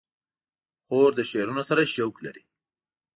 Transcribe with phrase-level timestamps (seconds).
[0.85, 2.43] خور د شعرونو سره شوق لري.